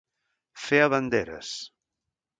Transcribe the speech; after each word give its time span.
Fer 0.61 0.79
a 0.85 0.89
banderes. 0.95 1.55